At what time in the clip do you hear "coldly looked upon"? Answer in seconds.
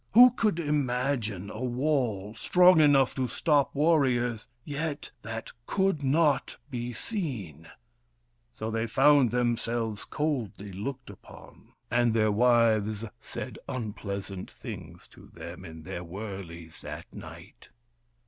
10.05-11.73